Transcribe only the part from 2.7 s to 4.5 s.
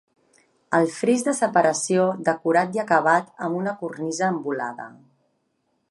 i acabat amb una cornisa en